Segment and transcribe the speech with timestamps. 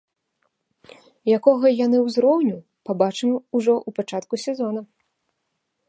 [1.37, 2.57] Якога яны ўзроўню,
[2.91, 4.81] пабачым ужо ў пачатку сезона.